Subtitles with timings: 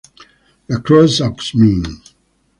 [0.67, 1.85] La Croix-aux-Mines